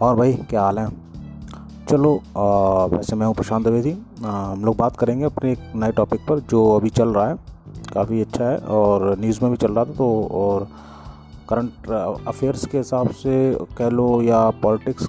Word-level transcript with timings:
और 0.00 0.14
भाई 0.16 0.32
क्या 0.50 0.62
हाल 0.62 0.78
है? 0.78 0.88
चलो 1.88 2.14
आ, 2.36 2.84
वैसे 2.86 3.16
मैं 3.16 3.26
हूँ 3.26 3.34
प्रशांत 3.34 3.62
द्विवेदी। 3.64 3.90
हम 4.24 4.64
लोग 4.64 4.76
बात 4.76 4.96
करेंगे 4.96 5.24
अपने 5.24 5.52
एक 5.52 5.72
नए 5.76 5.92
टॉपिक 5.92 6.20
पर 6.28 6.40
जो 6.40 6.64
अभी 6.76 6.90
चल 6.90 7.08
रहा 7.08 7.28
है। 7.28 7.36
काफ़ी 7.94 8.20
अच्छा 8.20 8.44
है 8.44 8.56
और 8.58 9.18
न्यूज़ 9.20 9.40
में 9.42 9.50
भी 9.50 9.56
चल 9.56 9.72
रहा 9.72 9.84
था 9.84 9.92
तो 9.92 10.08
और 10.32 10.66
करंट 11.48 11.90
अफेयर्स 12.28 12.66
के 12.66 12.78
हिसाब 12.78 13.10
से 13.12 13.32
कह 13.78 13.88
लो 13.88 14.22
या 14.22 14.48
पॉलिटिक्स 14.62 15.08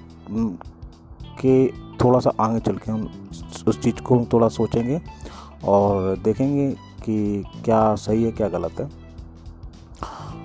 के 1.40 1.66
थोड़ा 2.04 2.18
सा 2.18 2.32
आगे 2.40 2.60
चल 2.60 2.76
के 2.76 2.90
हम 2.92 3.08
उस 3.68 3.80
चीज़ 3.82 4.02
को 4.02 4.18
हम 4.18 4.24
थोड़ा 4.32 4.48
सोचेंगे 4.48 5.00
और 5.64 6.16
देखेंगे 6.24 6.70
कि 7.04 7.44
क्या 7.64 7.94
सही 7.96 8.24
है 8.24 8.32
क्या 8.32 8.48
गलत 8.48 8.80
है। 8.80 9.01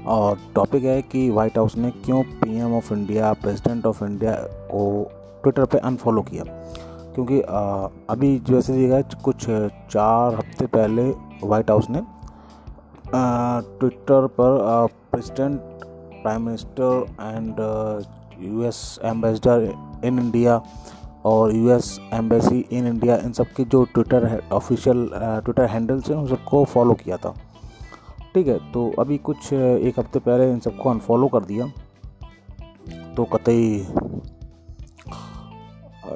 और 0.07 0.37
टॉपिक 0.55 0.83
है 0.83 1.01
कि 1.01 1.29
वाइट 1.29 1.57
हाउस 1.57 1.75
ने 1.77 1.91
क्यों 2.05 2.21
PM 2.41 2.75
of 2.75 2.93
India 2.93 3.31
president 3.33 3.85
of 3.85 4.03
India 4.03 4.31
को 4.71 4.81
ट्विटर 5.43 5.65
पे 5.65 5.77
अनफॉलो 5.77 6.21
किया? 6.21 6.43
क्योंकि 7.15 7.39
अभी 8.09 8.37
जैसे 8.49 8.73
देखा, 8.73 9.01
कुछ 9.23 9.45
चार 9.91 10.35
हफ़्ते 10.35 10.65
पहले 10.67 11.09
वाइट 11.43 11.71
हाउस 11.71 11.89
ने 11.89 12.01
ट्विटर 13.79 14.27
पर 14.39 14.87
president 15.11 15.59
prime 16.21 16.41
minister 16.41 17.05
and 17.21 17.59
US 18.45 18.99
ambassador 19.05 19.71
in 20.05 20.19
India 20.19 20.61
और 21.25 21.55
यूएस 21.55 21.99
एम्बेसी 22.13 22.65
इन 22.71 22.87
इंडिया 22.87 23.15
इन 23.17 23.31
सब 23.33 23.45
के 23.57 23.63
जो 23.65 23.83
ट्विटर 23.93 24.41
ऑफिशियल 24.51 25.09
ट्विटर 25.15 25.65
हैंडल्स 25.65 26.09
हैं, 26.09 26.17
उन 26.17 26.27
सबको 26.27 26.63
फॉलो 26.65 26.93
किया 26.93 27.17
था। 27.17 27.33
ठीक 28.37 28.47
है 28.47 28.57
तो 28.71 28.81
अभी 28.99 29.17
कुछ 29.17 29.51
एक 29.53 29.99
हफ़्ते 29.99 30.19
पहले 30.19 30.49
इन 30.51 30.59
सबको 30.59 30.89
अनफॉलो 30.89 31.27
कर 31.27 31.45
दिया। 31.45 31.65
तो 33.15 33.23
कतई, 33.25 33.87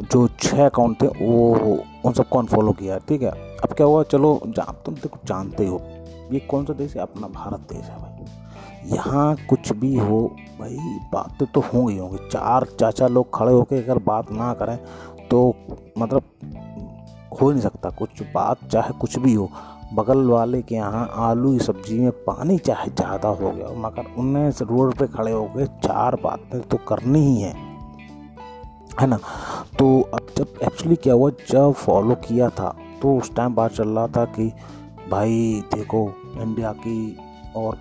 जो 0.03 0.27
छः 0.39 0.65
अकाउंट 0.65 1.01
थे, 1.01 1.07
वो, 1.07 1.77
उन 2.05 2.13
सबको 2.13 2.39
अनफॉलो 2.39 2.71
किया 2.71 2.97
ठीक 2.99 3.21
है? 3.21 3.31
अब 3.57 3.73
क्या 3.73 3.87
हुआ, 3.87 4.03
चलो, 4.03 4.39
जा 4.47 4.63
तुम 4.85 4.95
देखो, 4.95 5.19
जानते 5.25 5.67
हो, 5.67 5.81
ये 6.31 6.39
कौन 6.41 6.65
सा 6.65 6.73
देश 6.73 6.95
है? 6.95 7.01
अपना 7.01 7.27
भारत 7.29 7.67
देश 7.73 7.85
है 7.85 7.97
भाई। 7.99 8.95
यहाँ 8.95 9.35
कुछ 9.49 9.71
भी 9.73 9.95
हो, 9.95 10.21
भाई, 10.59 10.77
बातें 11.13 11.47
तो 11.47 11.61
होंगी 11.63 11.97
होंगी। 11.97 12.29
चार 12.29 12.67
चाचा 12.79 13.07
लोग 13.07 13.35
खड़े 13.35 13.51
होकर 13.51 13.83
अगर 13.83 14.03
बात 14.03 14.31
ना 14.31 14.53
करें 14.53 14.77
तो 15.29 15.53
मतलब 15.97 16.23
हो 17.31 17.47
ही 17.47 17.51
नहीं 17.51 17.63
सकता। 17.63 17.89
कुछ 17.89 18.23
बात, 18.35 18.65
चाहे 18.65 18.99
कुछ 18.99 19.19
भी 19.19 19.33
हो 19.33 19.49
बगल 19.93 20.25
वाले 20.25 20.61
के 20.61 20.75
यहाँ 20.75 21.09
आलू 21.19 21.51
की 21.53 21.59
सब्ज़ी 21.59 21.99
में 21.99 22.11
पानी 22.25 22.57
चाहे 22.59 22.89
ज़्यादा 22.89 23.29
हो 23.29 23.51
गया, 23.51 23.69
मगर 23.79 24.13
उनने 24.17 24.49
रोड 24.61 24.93
पे 24.95 25.07
खड़े 25.07 25.31
हो 25.31 25.45
गए 25.55 25.65
चार 25.83 26.15
बातें 26.23 26.59
तो 26.61 26.77
करनी 26.87 27.19
ही 27.19 27.41
है। 27.41 27.53
है 29.01 29.07
ना? 29.07 29.19
तो 29.79 30.01
अब 30.13 30.27
जब 30.37 30.59
एक्चुअली 30.63 30.95
क्या 30.97 31.13
हुआ, 31.13 31.29
जब 31.49 31.73
फॉलो 31.73 32.15
किया 32.23 32.49
था 32.49 32.75
तो 33.01 33.15
उस 33.17 33.33
टाइम 33.35 33.55
बात 33.55 33.71
चल 33.71 33.89
रहा 33.89 34.07
था 34.07 34.25
कि 34.27 34.51
भाई 35.11 35.63
देखो 35.73 36.07
इंडिया 36.37 36.71
की 36.77 37.17
और 37.55 37.77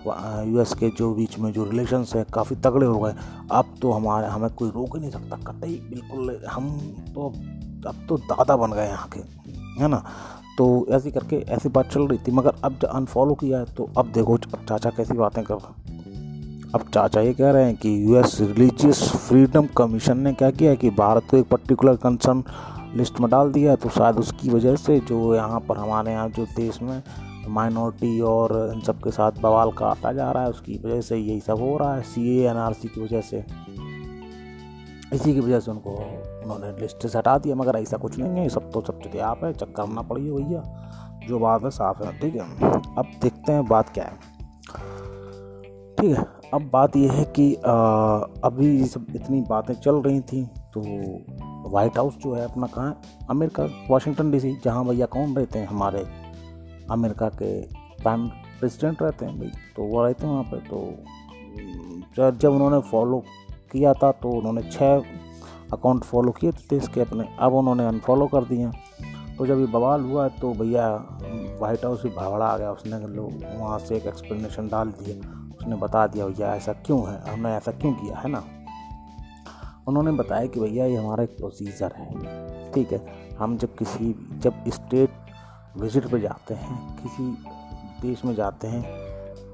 यूएस 0.47 0.73
के 0.73 0.89
जो 0.89 1.13
बीच 1.15 1.37
में 1.39 1.51
जो 1.53 1.63
रिलेशंस 1.65 2.15
है, 2.15 2.23
काफ़ी 2.33 2.55
तगड़े 2.57 2.85
हो 2.85 2.99
गए। 2.99 3.13
अब 3.51 3.73
तो 3.81 3.91
हमारे, 3.91 4.27
हमें 4.27 4.49
कोई 4.51 4.69
रोक 4.69 4.95
ही 4.95 5.01
नहीं 5.01 5.11
सकता। 5.11 5.37
कतई 5.43 5.75
बिल्कुल 5.89 6.39
हम 6.49 6.69
तो 7.15 7.27
अब 7.89 8.05
तो 8.09 8.17
दादा 8.19 8.55
बन 8.57 8.71
गए 8.71 8.87
यहाँ 8.87 9.07
के। 9.13 9.19
है 9.81 9.87
ना? 9.87 10.03
तो 10.61 10.87
ऐसी 10.89 11.11
करके 11.11 11.35
ऐसी 11.49 11.69
बात 11.69 11.87
चल 11.91 12.01
रही 12.01 12.17
थी, 12.17 12.31
मगर 12.31 12.53
अब 12.63 12.75
जब 12.81 12.87
अनफॉलो 12.87 13.33
किया 13.33 13.59
है 13.59 13.65
तो 13.65 13.89
अब 13.97 14.11
देखो 14.13 14.33
अब 14.33 14.65
चाचा 14.69 14.89
कैसी 14.89 15.13
बातें 15.13 15.43
कर 15.43 15.55
अब 16.75 16.83
चाचा 16.93 17.21
ये 17.21 17.33
कह 17.33 17.49
रहे 17.51 17.63
हैं 17.63 17.75
कि 17.75 17.89
यूएस 18.05 18.37
रिलीजियस 18.41 19.01
फ्रीडम 19.03 19.65
कमीशन 19.77 20.17
ने 20.17 20.33
क्या 20.33 20.49
किया 20.51 20.75
कि 20.75 20.89
भारत 20.89 21.23
को 21.31 21.37
एक 21.37 21.47
पर्टिकुलर 21.47 21.95
कंसर्न 21.95 22.43
लिस्ट 22.95 23.19
में 23.19 23.29
डाल 23.29 23.51
दिया 23.51 23.75
तो 23.75 23.89
शायद 23.89 24.17
उसकी 24.17 24.49
वजह 24.49 24.75
से 24.75 24.99
जो 24.99 25.35
यहाँ 25.35 25.59
पर 25.59 25.77
हमारे 25.77 26.11
यहाँ 26.11 26.29
जो 26.29 26.45
देश 26.55 26.81
में 26.81 27.01
माइनॉरिटी 27.47 28.19
और 28.21 28.71
इन 28.75 28.81
सब 28.81 28.99
के 28.99 29.11
साथ 29.11 29.31
बवाल 29.41 29.71
काटा 29.71 30.11
जा 30.13 30.31
रहा 30.31 30.43
है, 30.43 30.49
उसकी 30.49 30.79
वजह 30.85 31.01
से 31.01 31.17
यही 31.17 31.39
सब 31.39 31.59
हो 31.59 31.77
रहा 31.77 31.95
है। 31.95 32.01
सी 32.01 32.37
ए 32.39 32.47
एन 32.47 32.57
आर 32.57 32.73
सी 32.73 32.87
की 32.87 33.03
वजह 33.03 33.21
से। 33.21 33.43
इसी 35.13 35.33
की 35.33 35.39
वजह 35.39 35.59
से 35.59 35.71
उनको 35.71 35.89
उन्होंने 35.89 36.71
लिस्ट 36.79 37.07
से 37.07 37.17
हटा 37.17 37.37
दिया 37.37 37.55
मगर 37.55 37.77
ऐसा 37.77 37.97
कुछ 37.97 38.17
नहीं 38.19 38.43
है। 38.43 38.49
सब 38.49 38.71
तो 38.71 38.81
सब 38.81 39.01
चीज़ें 39.01 39.19
आप 39.21 39.43
है 39.43 39.51
चक्कर 39.53 39.71
करना 39.73 40.01
पड़ी 40.01 40.31
भैया। 40.31 40.61
जो 41.27 41.39
बात 41.39 41.63
है 41.63 41.69
साफ़ 41.69 42.03
है 42.03 42.17
ठीक 42.19 42.35
है। 42.35 42.41
अब 42.97 43.11
देखते 43.21 43.51
हैं 43.51 43.65
बात 43.67 43.89
क्या 43.89 44.03
है। 44.03 44.15
ठीक 45.95 46.17
है 46.17 46.25
अब 46.53 46.69
बात 46.73 46.95
यह 46.97 47.11
है 47.11 47.23
कि 47.25 47.55
आ, 47.55 47.73
अभी 48.43 48.85
सब 48.85 49.05
इतनी 49.15 49.41
बातें 49.41 49.73
चल 49.73 49.95
रही 49.95 50.19
थी 50.21 50.43
तो 50.75 50.81
वाइट 51.69 51.97
हाउस 51.97 52.17
जो 52.17 52.33
है 52.33 52.43
अपना 52.43 52.67
कहाँ 52.67 52.87
है? 52.89 53.27
अमेरिका 53.29 53.67
वाशिंगटन 53.89 54.31
डीसी 54.31 54.55
जहाँ 54.63 54.85
भैया 54.85 55.05
कौन 55.05 55.35
रहते 55.35 55.59
हैं? 55.59 55.67
हमारे 55.67 56.05
अमेरिका 56.91 57.29
के 57.29 57.61
प्राइम 58.01 58.27
प्रेसिडेंट 58.59 59.01
रहते 59.01 59.25
हैं 59.25 59.37
भाई 59.39 59.51
तो 59.75 59.83
वो 59.83 60.03
रहते 60.05 60.25
हैं 60.27 60.33
वहाँ 60.33 60.43
पे 60.43 60.57
तो 60.67 62.31
जब 62.31 62.51
उन्होंने 62.51 62.79
फॉलो 62.81 63.23
किया 63.71 63.93
था 63.93 64.11
तो 64.11 64.29
उन्होंने 64.29 64.61
छः 64.63 65.03
अकाउंट 65.73 66.03
फॉलो 66.03 66.31
किए 66.31 66.51
थे, 66.51 66.77
इसके 66.77 67.01
अपने। 67.01 67.27
अब 67.39 67.53
उन्होंने 67.53 67.87
अनफॉलो 67.87 68.27
कर 68.27 68.45
दिए। 68.45 68.71
तो 69.37 69.45
जब 69.47 69.59
ये 69.59 69.65
बवाल 69.65 70.01
हुआ 70.01 70.27
तो 70.27 70.53
भैया 70.53 70.87
वाइट 71.61 71.85
हाउस 71.85 72.03
भी 72.03 72.09
भावड़ा 72.09 72.45
आ 72.45 72.57
गया। 72.57 72.71
उसने 72.71 72.99
लोग 73.07 73.43
वहाँ 73.59 73.79
से 73.79 73.95
एक 73.97 74.05
एक्सप्लेनेशन 74.05 74.67
डाल 74.67 74.89
दिए 74.89 75.19
उसने 75.57 75.75
बता 75.75 76.05
दिया, 76.07 76.25
भैया, 76.27 76.55
ऐसा 76.55 76.73
क्यों 76.75 76.99
है? 77.09 77.21
हमने 77.31 77.49
ऐसा 77.49 77.71
क्यों 77.71 77.93
किया, 77.93 78.17
है 78.17 78.29
ना? 78.29 78.43
उन्होंने 79.87 80.11
बताया 80.11 80.45
कि, 80.45 80.59
भैया, 80.59 80.85
ये 80.85 80.95
हमारा 80.95 81.23
एक 81.23 81.37
प्रोसीजर 81.37 81.93
है, 81.97 82.71
ठीक 82.71 82.91
है? 82.91 83.05
हम 83.39 83.57
जब 83.57 83.75
किसी, 83.75 84.13
जब 84.37 84.63
स्टेट 84.67 85.09
विज़िट 85.77 86.05
पे 86.05 86.19
जाते 86.19 86.53
हैं, 86.53 86.77
किसी 87.03 87.23
देश 88.01 88.25
में 88.25 88.33
जाते 88.35 88.67
हैं, 88.67 88.83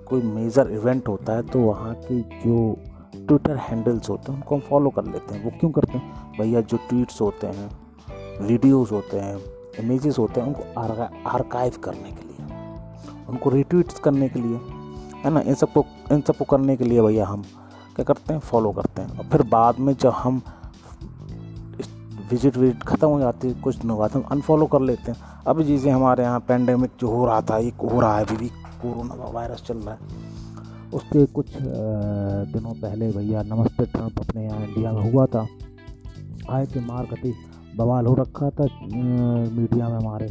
कोई 0.06 0.22
मेजर 0.22 0.72
इवेंट 0.72 1.08
होता 1.08 1.34
है 1.34 1.42
तो 1.44 1.60
वहाँ 1.60 1.94
की 1.96 2.22
जो 2.22 2.78
ट्विटर 3.18 3.58
हैंडल्स 3.60 4.10
होते 4.10 4.32
हैं, 4.32 4.38
उनको 4.38 4.56
हम 4.56 4.62
फॉलो 4.62 4.90
कर 4.90 5.06
लेते 5.06 5.36
हैं। 5.36 5.44
वो 5.44 5.52
क्यों 5.60 5.72
करते 5.72 5.98
हैं? 5.98 6.32
भैया, 6.40 6.62
जो 6.62 6.78
ट्वीट्स 6.90 7.22
होते 7.22 7.48
हैं 7.48 7.70
वीडियोस 8.42 8.92
होते 8.92 9.20
हैं 9.20 9.38
इमेजेस 9.80 10.18
होते 10.20 10.42
हैं, 10.42 10.48
उनको 10.48 11.30
आर्काइव 11.30 11.78
करने 11.84 12.12
के 12.12 12.28
लिए, 12.28 13.26
उनको 13.30 13.50
रिट्वीट्स 13.50 14.00
करने 14.00 14.30
के 14.30 14.40
लिए, 14.40 14.60
है 15.24 15.30
ना? 15.30 15.40
इन 15.40 15.56
सबको 15.56 15.86
इन 16.12 16.22
सबको 16.22 16.46
करने 16.46 16.76
के 16.78 16.84
लिए 16.84 17.02
भैया 17.02 17.26
हम 17.28 17.44
क्या 17.96 18.04
करते 18.04 18.34
हैं? 18.34 18.40
फॉलो 18.42 18.72
करते 18.72 19.02
हैं। 19.02 19.18
और 19.20 19.26
फिर 19.26 19.42
बाद 19.50 19.80
में 19.80 19.94
जब 19.94 20.12
हम 20.14 20.42
विज़िट 22.32 22.58
विज़िट 22.58 22.84
ख़त्म 22.84 23.08
हो 23.08 23.20
जाती 23.20 23.48
है, 23.48 23.62
कुछ 23.62 23.76
दिनों 23.78 23.98
बाद 23.98 24.12
हम 24.12 24.24
अनफॉलो 24.32 24.66
कर 24.66 24.82
लेते 24.82 25.12
हैं। 25.12 25.18
अभी 25.48 25.64
जैसे 25.64 25.90
हमारे 25.90 26.24
यहाँ 26.24 26.40
पेंडेमिक 26.40 26.92
जो 27.00 27.10
हो 27.10 27.26
रहा 27.26 27.42
था 27.42 27.58
ये 27.58 27.72
हो 27.84 28.00
रहा 28.02 28.18
है, 28.18 28.26
अभी 28.26 28.38
भी 28.38 28.48
कोरोना 28.82 29.30
वायरस 29.30 29.64
चल 29.68 29.78
रहा 29.78 29.94
है। 29.94 30.27
उसके 30.94 31.26
कुछ 31.26 31.48
दिनों 31.58 32.74
पहले 32.74 33.08
भैया 33.12 33.42
नमस्ते 33.44 33.86
ट्रंप 33.86 34.20
अपने 34.20 34.44
यहाँ 34.44 34.66
इंडिया 34.66 34.92
में 34.92 35.12
हुआ 35.12 35.26
था। 35.26 35.48
आए 36.50 36.66
के 36.66 36.80
मार 36.80 37.06
कति 37.06 37.34
बवाल 37.78 38.06
हो 38.06 38.14
रखा 38.16 38.50
था 38.50 38.64
मीडिया 38.64 39.90
में 39.90 39.96
हमारे 39.96 40.28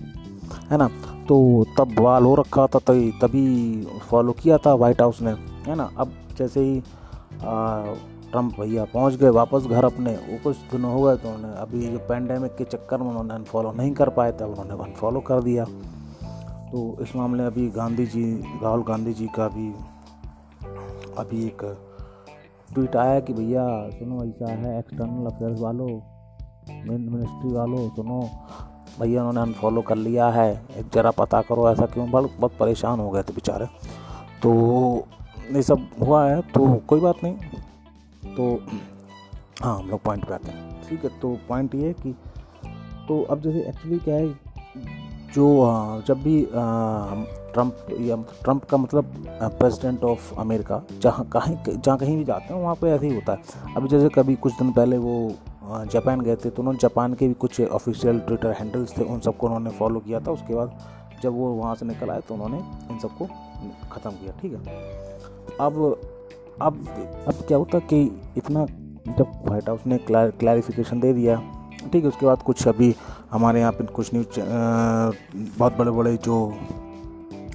है 0.71 0.77
ना? 0.79 0.89
तो 1.29 1.67
तब 1.79 1.95
बवाल 1.95 2.25
हो 2.25 2.35
रखा 2.35 2.67
था, 2.67 2.79
तभी 2.79 3.11
तभी 3.23 3.87
फॉलो 4.11 4.33
किया 4.33 4.59
था 4.59 4.75
वाइट 4.75 5.01
हाउस 5.01 5.21
ने। 5.23 5.31
है 5.67 5.75
ना? 5.77 5.91
अब 5.99 6.13
जैसे 6.39 6.61
ही 6.61 6.81
ट्रंप 7.41 8.55
भैया 8.61 8.85
पहुँच 8.85 9.15
गए, 9.15 9.29
वापस 9.31 9.67
घर 9.67 9.85
अपने, 9.85 10.13
वो 10.13 10.39
कुछ 10.45 10.57
दिन 10.73 10.85
हो 10.85 11.03
गए 11.03 11.17
तो 11.17 11.29
उन्होंने, 11.29 11.57
अभी 11.57 11.87
जो 11.89 11.99
पैंडेमिक 12.09 12.55
के 12.59 12.65
चक्कर 12.67 12.99
में 12.99 13.09
उन्होंने 13.09 13.35
अनफॉलो 13.35 13.73
नहीं 13.73 13.93
कर 13.93 14.09
पाए 14.11 14.33
थे 14.33 14.45
उन्होंने 14.45 14.83
अनफॉलो 14.85 15.21
कर 15.21 15.43
दिया। 15.43 15.65
तो 15.65 16.97
इस 17.03 17.15
मामले 17.17 17.45
अभी 17.45 17.69
गांधी 17.71 18.07
जी, 18.07 18.33
राहुल 18.63 18.83
गांधी 18.89 19.13
जी 19.15 19.27
का 19.37 19.49
भी 19.49 19.73
अभी 21.19 21.45
एक 21.47 21.63
ट्वीट 22.75 22.97
आया 22.97 23.19
कि 23.21 23.33
भैया, 23.33 23.65
सुनो, 23.91 24.25
ऐसा 24.25 24.53
है 24.53 24.79
एक्सटर्नल 24.79 25.27
अफेयर्स 25.27 25.61
वालों 25.61 25.89
मिनिस्ट्री 26.69 27.53
वालों, 27.53 27.89
सुनो, 27.91 28.21
भैया 29.01 29.21
उन्होंने 29.21 29.41
अनफॉलो 29.43 29.83
कर 29.83 29.97
लिया 29.97 30.29
है। 30.31 30.51
एक 30.79 30.91
ज़रा 30.95 31.11
पता 31.13 31.41
करो 31.43 31.69
ऐसा 31.71 31.87
क्यों, 31.87 32.11
बहुत 32.11 32.33
बहुत 32.41 32.57
परेशान 32.61 33.01
हो 33.01 33.11
गए 33.11 33.23
थे 33.23 33.33
बेचारे। 33.35 33.67
तो 34.43 34.53
ये 35.53 35.63
सब 35.63 35.87
हुआ 36.01 36.25
है 36.27 36.41
तो 36.45 36.75
कोई 36.89 37.01
बात 37.01 37.25
नहीं। 37.25 37.35
तो 38.37 38.55
हाँ 39.63 39.79
हम 39.79 39.89
लोग 39.91 40.03
पॉइंट 40.03 40.25
पे 40.25 40.35
आते 40.35 40.51
हैं। 40.51 40.89
ठीक 40.89 41.05
है 41.05 41.11
तो 41.21 41.37
पॉइंट 41.49 41.75
ये 41.75 41.87
है 41.87 41.93
कि 41.95 42.13
तो 43.09 43.23
अब 43.25 43.41
जैसे 43.43 43.61
एक्चुअली 43.61 43.99
क्या 43.99 44.15
है, 44.15 44.29
जो 45.35 46.03
जब 46.07 46.23
भी 46.23 46.43
ट्रंप 47.57 47.87
या 48.01 48.17
ट्रंप 48.43 48.65
का 48.71 48.77
मतलब 48.77 49.13
प्रेसिडेंट 49.59 50.05
ऑफ़ 50.05 50.35
अमेरिका, 50.41 50.83
जहाँ 51.03 51.25
कहीं 51.29 51.57
जहाँ 51.69 51.97
कहीं 51.99 52.17
भी 52.17 52.25
जाते 52.25 52.55
हैं, 52.55 52.61
वहाँ 52.63 52.75
पे 52.75 52.91
ऐसे 52.91 53.07
ही 53.07 53.15
होता 53.15 53.33
है। 53.33 53.75
अभी 53.77 53.89
जैसे 53.89 54.09
कभी 54.15 54.35
कुछ 54.37 54.53
दिन 54.55 54.73
पहले 54.73 54.99
वो 54.99 55.15
जापान 55.93 56.21
गए 56.21 56.37
थे 56.37 56.51
तो 56.51 56.63
उन्होंने 56.63 56.79
जापान 56.83 57.15
के 57.15 57.29
भी 57.29 57.35
कुछ 57.37 57.61
ऑफिशियल 57.61 58.19
ट्विटर 58.21 58.53
हैंडल्स 58.59 58.97
थे, 58.99 59.03
उन 59.05 59.21
सबको 59.21 59.47
उन्होंने 59.47 59.71
फॉलो 59.79 60.01
किया 60.01 60.21
था। 60.21 60.33
उसके 60.33 60.55
बाद 60.55 60.79
जब 61.23 61.33
वो 61.33 61.53
वहाँ 61.53 61.75
से 61.75 61.87
निकल 61.87 62.11
आए 62.11 62.21
तो 62.29 62.35
उन्होंने 62.35 62.59
इन 62.91 62.99
सबको 62.99 63.27
ख़त्म 63.93 64.11
किया, 64.11 64.33
ठीक 64.43 64.53
है? 64.53 64.59
अब 65.61 65.97
अब 66.63 66.87
अब 67.29 67.45
क्या 67.49 67.59
होता 67.59 67.79
कि 67.91 68.03
इतना 68.37 68.67
जब 69.09 69.27
वाइट 69.47 69.69
हाउस 69.69 69.87
ने 69.87 69.99
क्लैरिफिकेशन 70.07 71.01
दे 71.01 71.13
दिया, 71.13 71.37
ठीक 71.93 72.03
है, 72.03 72.09
उसके 72.09 72.27
बाद 72.27 72.43
कुछ 72.43 72.67
अभी 72.69 72.95
हमारे 73.31 73.61
यहाँ 73.61 73.73
पे 73.73 73.85
कुछ 73.87 74.15
न्यूज़ 74.15 74.41
बहुत 75.59 75.77
बड़े 75.77 75.91
बड़े 75.91 76.17
जो 76.17 76.37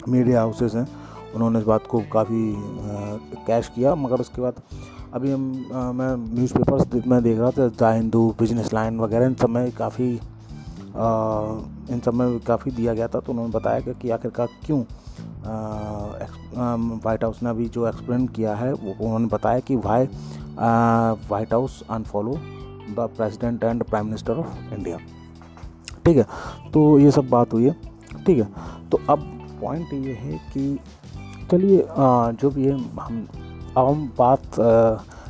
मीडिया 0.08 0.40
हाउसेस 0.40 0.76
हैं 0.76 0.88
उन्होंने 1.36 1.60
इस 1.60 1.66
बात 1.66 1.88
को 1.88 2.02
काफ़ी 2.14 2.54
कैश 3.48 3.72
किया 3.76 3.96
मगर 3.96 4.20
उसके 4.20 4.42
बाद 4.42 4.62
अभी 5.14 5.32
हम 5.32 5.42
मैं 5.96 6.16
न्यूज़पेपर्स 6.36 7.06
में 7.08 7.22
देख 7.24 7.40
रहा 7.40 7.52
था 7.52 7.68
द 7.70 7.94
हिंदू 7.96 8.28
बिज़नेस 8.40 8.74
लाइन 8.74 9.00
वगैरह 9.00 9.26
इन 9.26 9.34
सब 9.36 9.50
में 9.50 9.72
काफ़ी 9.72 10.10
इन 10.94 12.02
सब 12.06 12.14
में 12.14 12.40
काफ़ी 12.40 12.72
दिया 12.72 12.94
गया 12.94 13.08
था 13.08 13.20
तो 13.20 13.32
उन्होंने 13.32 13.52
बताया 13.52 13.80
कि, 13.80 13.94
कि 13.94 14.10
आखिरकार 14.10 14.48
क्यों 14.66 14.84
वाइट 16.98 17.24
हाउस 17.24 17.42
ने 17.44 17.50
अभी 17.50 17.68
जो 17.70 17.88
एक्सप्लेन 17.88 18.28
किया 18.28 18.56
है 18.56 18.72
वो 18.74 18.96
उन्होंने 19.00 19.28
बताया 19.28 19.60
कि 19.60 19.76
Y 19.78 20.08
White 21.30 21.54
House 21.54 21.82
unfollow 21.90 22.34
the 22.90 23.10
president 23.18 23.64
and 23.64 23.84
prime 23.84 24.06
minister 24.06 24.34
of 24.34 24.74
India 24.74 24.98
ठीक 26.06 26.18
है 26.18 26.26
तो 26.74 27.00
ये 27.00 27.12
सब 27.12 27.30
बात 27.30 27.54
हुई 27.54 27.66
है 27.66 27.76
ठीक 28.26 28.38
है 28.38 28.48
तो 28.90 29.00
अब 29.10 29.41
पॉइंट 29.62 29.94
ये 29.96 30.14
है 30.14 30.38
कि 30.54 30.78
चलिए 31.52 31.86
जो 32.34 32.50
भी 32.50 32.66
है, 32.66 32.74
हम 32.74 33.28
हम 33.78 34.08
बात 34.18 34.60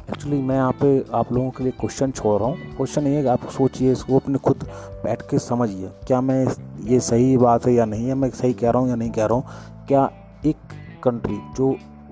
एक्चुअली 0.10 0.42
मैं 0.42 0.56
यहाँ 0.56 0.72
पे 0.74 0.88
आप 1.16 1.32
लोगों 1.34 1.50
के 1.52 1.64
लिए 1.64 1.72
क्वेश्चन 1.80 2.12
छोड़ 2.12 2.40
रहा 2.40 2.50
हूँ। 2.50 2.76
क्वेश्चन 2.78 3.08
ये 3.08 3.16
है 3.16 3.22
कि 3.22 3.28
आप 3.30 3.48
सोचिए, 3.50 3.92
इसको 3.92 4.20
अपने 4.20 4.38
खुद 4.38 4.64
बैठ 5.04 5.22
के 5.30 5.40
समझिए। 5.40 5.90
क्या 6.08 6.22
मैं 6.22 6.46
ये 6.86 7.00
सही 7.02 7.38
बात 7.38 7.66
है 7.66 7.74
या 7.74 7.86
नहीं 7.86 8.08
है? 8.08 8.16
मैं 8.16 8.30
सही 8.32 8.54
कह 8.54 8.72
रहा 8.72 8.82
हूँ 8.82 8.90
या 8.90 8.96
नहीं 8.96 9.12
कह 9.12 9.26
रहा 9.26 9.36
हूँ? 9.36 9.86
क्या 9.88 10.10
एक 10.46 10.58
कंट्री 11.04 11.38
जो 11.58 11.72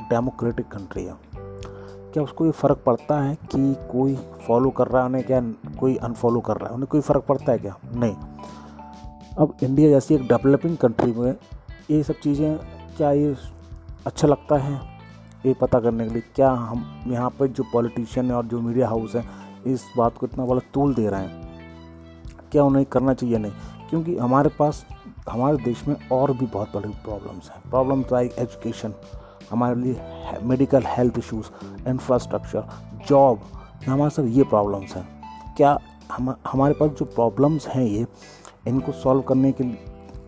डेमोक्रेटिक 0.10 0.68
कंट्री 0.68 1.04
है, 1.04 1.16
क्या 2.13 2.24
उसको 2.24 2.45
ये 2.45 2.51
फ़र्क 2.51 2.81
पड़ता 2.86 3.19
है 3.21 3.36
कि 3.45 3.75
कोई 3.92 4.16
फॉलो 4.48 4.69
कर 4.69 4.88
रहा 4.88 5.01
है 5.01 5.07
उन्हें 5.10 5.24
क्या, 5.25 5.42
कोई 5.80 5.95
अनफॉलो 5.98 6.39
कर 6.39 6.57
रहा 6.57 6.69
है? 6.69 6.75
उन्हें 6.75 6.88
कोई 6.92 7.01
फ़र्क 7.01 7.25
पड़ता 7.27 7.51
है 7.51 7.57
क्या? 7.60 7.75
नहीं। 7.95 8.16
अब 9.38 9.54
इंडिया 9.63 9.89
जैसी 9.89 10.16
एक 10.16 10.27
डेवलपिंग 10.27 10.77
कंट्री 10.77 11.12
में 11.13 11.36
ये 11.91 12.03
सब 12.03 12.13
चीज़ें 12.13 12.57
क्या 12.97 13.12
ये 13.12 13.36
अच्छा 14.06 14.27
लगता 14.27 14.57
है? 14.57 14.81
ये 15.45 15.53
पता 15.53 15.80
करने 15.80 16.07
के 16.07 16.13
लिए 16.13 16.24
क्या 16.36 16.50
हम 16.51 17.03
यहाँ 17.07 17.30
पर 17.30 17.47
जो 17.47 17.63
पॉलिटिशियन 17.63 18.31
और 18.31 18.45
जो 18.45 18.59
मीडिया 18.62 18.88
हाउस 18.88 19.15
है, 19.15 19.24
इस 19.68 19.86
बात 19.97 20.18
को 20.18 20.25
इतना 20.25 20.45
बड़ा 20.45 20.62
तूल 20.74 20.94
दे 20.94 21.09
रहे 21.09 21.21
हैं? 21.21 21.50
क्या 22.51 22.63
उन्हें 22.63 22.86
करना 22.86 23.13
चाहिए 23.13 23.38
नहीं? 23.38 23.51
क्योंकि 23.89 24.18
हमारे 24.18 24.50
पास, 24.50 24.86
हमारे 25.30 25.57
देश 25.57 25.88
में 25.88 25.95
और 26.12 26.33
भी 26.33 26.45
बहुत 26.45 26.75
बड़ी 26.75 26.89
प्रॉब्लम्स 26.89 27.50
हैं। 27.50 27.69
प्रॉब्लम्स 27.69 28.12
लाइक 28.12 28.35
एजुकेशन 28.39 28.94
हमारे 29.51 29.75
लिए 29.75 30.01
medical 30.44 30.83
health 30.88 31.18
issues 31.18 31.47
infrastructure 31.89 32.63
job 33.07 33.39
हमारे 33.88 34.09
सब 34.09 34.27
ये 34.27 34.44
प्रॉब्लम्स 34.44 34.95
हैं। 34.95 35.07
क्या 35.57 35.77
हम, 36.12 36.35
हमारे 36.47 36.74
पास 36.74 36.89
जो 36.89 37.06
प्रॉब्लम्स 37.06 37.68
हैं 37.68 37.83
ये, 37.83 38.06
इनको 38.68 38.92
सॉल्व 38.92 39.21
करने 39.21 39.51
के 39.51 39.63
लिए 39.63 39.85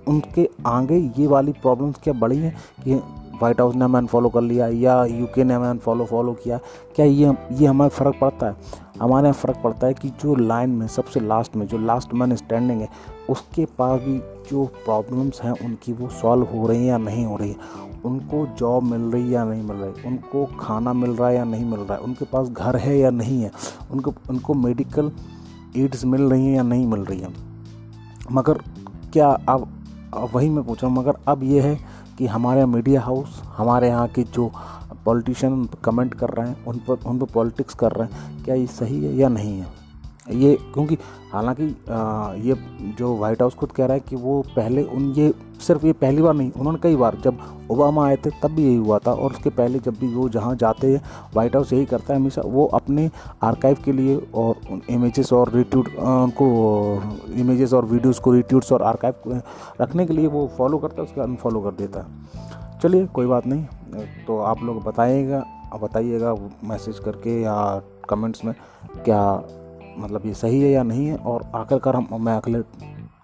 उनके 0.07 0.49
आगे 0.65 1.11
ये 1.17 1.27
वाली 1.27 1.51
प्रॉब्लम्स 1.51 1.95
क्या 2.03 2.13
बड़ी 2.13 2.37
हैं 2.37 2.55
कि 2.83 2.95
वाइट 3.41 3.61
हाउस 3.61 3.75
ने 3.75 3.85
हमें 3.85 3.99
अनफॉलो 3.99 4.29
कर 4.29 4.41
लिया 4.41 4.67
या 4.67 5.05
यूके 5.05 5.43
ने 5.43 5.53
हमें 5.53 5.69
अनफॉलो 5.69 6.05
फॉलो 6.05 6.33
किया? 6.33 6.59
क्या 6.95 7.05
ये 7.05 7.33
ये 7.51 7.65
हमें 7.65 7.89
फ़र्क 7.89 8.15
पड़ता 8.21 8.47
है? 8.47 8.55
हमारे 9.01 9.23
यहाँ 9.23 9.33
फ़र्क 9.33 9.57
पड़ता 9.63 9.87
है 9.87 9.93
कि 9.93 10.09
जो 10.09 10.35
लाइन 10.35 10.69
में, 10.69 10.87
सबसे 10.87 11.19
लास्ट 11.19 11.55
में, 11.55 11.67
जो 11.67 11.77
लास्ट 11.77 12.13
मैन 12.13 12.35
स्टैंडिंग 12.35 12.81
है, 12.81 12.89
उसके 13.29 13.65
पास 13.65 14.01
भी 14.01 14.19
जो 14.51 14.65
प्रॉब्लम्स 14.65 15.41
हैं, 15.41 15.51
उनकी 15.51 15.93
वो 15.93 16.09
सॉल्व 16.09 16.43
हो 16.43 16.67
रही 16.67 16.79
हैं 16.79 16.87
या 16.87 16.97
नहीं 16.97 17.25
हो 17.25 17.37
रही 17.37 17.49
है? 17.49 17.55
उनको 18.05 18.47
जॉब 18.57 18.83
मिल 18.83 19.01
रही 19.01 19.23
है 19.23 19.29
या 19.29 19.43
नहीं 19.43 19.63
मिल 19.63 19.77
रही? 19.77 20.07
उनको 20.07 20.45
खाना 20.59 20.93
मिल 20.93 21.11
रहा 21.11 21.29
है 21.29 21.35
या 21.35 21.43
नहीं 21.43 21.65
मिल 21.65 21.79
रहा 21.79 21.93
है? 21.93 21.99
उनके 21.99 22.25
पास 22.25 22.47
घर 22.47 22.75
है 22.75 22.97
या 22.97 23.09
नहीं 23.09 23.41
है? 23.41 23.51
उनको 23.91 24.13
उनको 24.29 24.53
मेडिकल 24.53 25.11
एड्स 25.77 26.05
मिल 26.05 26.21
रही 26.21 26.45
हैं 26.45 26.55
या 26.55 26.63
नहीं 26.63 26.87
मिल 26.87 27.01
रही 27.01 27.19
हैं? 27.19 27.35
मगर 28.31 28.53
क्या 29.13 29.29
अब 29.49 29.80
वही 30.15 30.49
मैं 30.49 30.63
पूछ 30.63 30.83
रहा 30.83 30.91
हूँ 30.91 30.97
मगर 30.97 31.17
अब 31.27 31.43
ये 31.43 31.61
है 31.61 31.75
कि 32.17 32.27
हमारे 32.27 32.65
मीडिया 32.65 33.01
हाउस 33.01 33.41
हमारे 33.57 33.87
यहाँ 33.87 34.07
के 34.07 34.23
जो 34.23 34.51
पॉलिटिशियन 35.05 35.67
कमेंट 35.83 36.13
कर 36.13 36.29
रहे 36.29 36.47
हैं, 36.47 36.65
उन 36.65 36.77
पर 36.87 37.09
उन 37.09 37.19
पर 37.19 37.25
पॉलिटिक्स 37.25 37.73
कर 37.73 37.91
रहे 37.91 38.07
हैं, 38.07 38.43
क्या 38.43 38.55
ये 38.55 38.67
सही 38.67 39.03
है 39.05 39.15
या 39.15 39.29
नहीं 39.29 39.59
है? 39.59 39.80
ये 40.33 40.55
क्योंकि 40.73 40.97
हालाँकि 41.31 41.63
ये 42.47 42.55
जो 42.97 43.15
वाइट 43.17 43.41
हाउस 43.41 43.53
खुद 43.55 43.71
कह 43.71 43.85
रहा 43.85 43.93
है 43.93 43.99
कि 43.99 44.15
वो 44.15 44.41
पहले 44.55 44.83
उन, 44.83 45.11
ये 45.11 45.33
सिर्फ़ 45.61 45.85
ये 45.85 45.93
पहली 45.93 46.21
बार 46.21 46.33
नहीं, 46.33 46.51
उन्होंने 46.51 46.79
कई 46.83 46.95
बार 46.95 47.15
जब 47.23 47.37
ओबामा 47.71 48.05
आए 48.07 48.15
थे 48.15 48.29
तब 48.43 48.51
भी 48.51 48.63
यही 48.63 48.75
हुआ 48.75 48.97
था 48.99 49.11
और 49.13 49.31
उसके 49.31 49.49
पहले 49.49 49.79
जब 49.79 49.95
भी 49.99 50.07
वो 50.13 50.27
जहाँ 50.29 50.55
जाते 50.55 50.93
हैं 50.93 51.01
वाइट 51.35 51.55
हाउस 51.55 51.73
यही 51.73 51.85
करता 51.85 52.13
है 52.13 52.19
हमेशा, 52.19 52.41
वो 52.41 52.65
अपने 52.67 53.09
आर्काइव 53.43 53.77
के 53.85 53.91
लिए 53.91 54.15
और 54.35 54.81
इमेजेस 54.89 55.31
और 55.33 55.51
रिट्यूट 55.53 55.87
उनको 55.97 56.47
इमेजेस 57.35 57.73
और 57.73 57.85
वीडियोस 57.85 58.19
को 58.19 58.31
रिट्यूट्स 58.31 58.71
और 58.71 58.83
आर्काइव 58.83 59.41
रखने 59.81 60.05
के 60.05 60.13
लिए 60.13 60.27
वो 60.27 60.49
फॉलो 60.57 60.77
करता 60.77 61.01
है, 61.01 61.03
उसके 61.03 61.21
अनफॉलो 61.21 61.61
कर 61.61 61.71
देता 61.71 61.99
है। 61.99 62.79
चलिए, 62.79 63.05
कोई 63.05 63.25
बात 63.25 63.47
नहीं 63.47 63.65
तो 64.27 64.37
आप 64.39 64.63
लोग 64.63 64.83
बताइएगा 64.83 65.43
बताइएगा 65.81 66.33
मैसेज 66.63 66.99
करके 66.99 67.41
या 67.41 67.81
कमेंट्स 68.09 68.43
में 68.45 68.53
क्या 69.05 69.21
मतलब 70.01 70.25
ये 70.25 70.33
सही 70.33 70.61
है 70.61 70.71
या 70.71 70.83
नहीं 70.83 71.05
है, 71.07 71.15
और 71.15 71.51
आखिरकार 71.55 71.95
हम, 71.95 72.07
मैं 72.13 72.33
अगले 72.33 72.61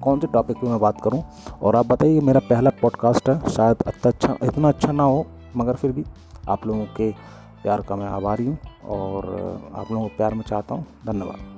कौन 0.03 0.19
से 0.19 0.27
टॉपिक 0.27 0.57
पे 0.57 0.67
मैं 0.67 0.79
बात 0.79 1.01
करूँ? 1.01 1.23
और 1.61 1.75
आप 1.75 1.85
बताइए 1.85 2.21
मेरा 2.21 2.39
पहला 2.39 2.69
पॉडकास्ट 2.81 3.29
है, 3.29 3.39
शायद 3.49 3.83
अच्छा 3.87 4.09
अच्छा 4.09 4.37
इतना 4.43 4.67
अच्छा 4.67 4.91
ना 4.91 5.03
हो, 5.03 5.25
मगर 5.57 5.75
फिर 5.75 5.91
भी 5.91 6.03
आप 6.49 6.67
लोगों 6.67 6.85
के 6.97 7.11
प्यार 7.63 7.81
का 7.81 7.95
मैं 7.95 8.07
आभारी 8.07 8.45
हूँ, 8.45 8.57
और 8.85 9.25
आप 9.75 9.91
लोगों 9.91 10.07
को 10.07 10.17
प्यार 10.17 10.33
में 10.33 10.43
चाहता 10.43 10.75
हूँ। 10.75 10.85
धन्यवाद। 11.05 11.56